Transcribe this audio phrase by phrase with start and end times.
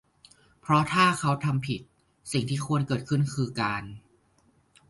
[0.61, 1.81] เพราะถ้าเขาทำผิด
[2.31, 3.83] สิ่งที่ควรเกิดขึ้นคือการ